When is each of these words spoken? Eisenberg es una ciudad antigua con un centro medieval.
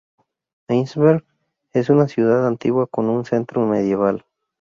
Eisenberg 0.67 1.23
es 1.73 1.91
una 1.91 2.07
ciudad 2.07 2.47
antigua 2.47 2.87
con 2.87 3.07
un 3.07 3.23
centro 3.23 3.67
medieval. 3.67 4.25